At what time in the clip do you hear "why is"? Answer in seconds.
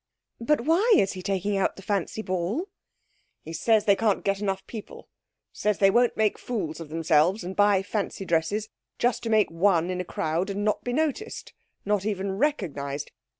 0.61-1.11